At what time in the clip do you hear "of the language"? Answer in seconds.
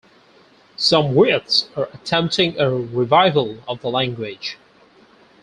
3.67-4.57